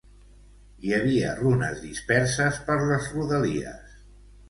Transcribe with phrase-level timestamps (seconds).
[0.87, 3.99] Hi havia runes disperses per les rodalies.